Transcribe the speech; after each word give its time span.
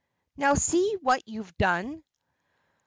Now 0.35 0.55
see 0.55 0.97
what 1.03 1.21
you've 1.27 1.55
done!" 1.57 2.03